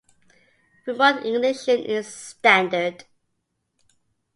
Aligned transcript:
Remote 0.87 1.27
ignition 1.27 1.77
is 1.79 2.07
standard. 2.07 3.03